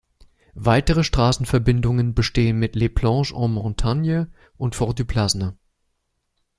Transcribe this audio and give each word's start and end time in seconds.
Weitere 0.55 1.03
Straßenverbindungen 1.03 2.15
bestehen 2.15 2.57
mit 2.57 2.75
Les 2.75 2.89
Planches-en-Montagne 2.91 4.31
und 4.57 4.73
Fort-du-Plasne. 4.75 5.59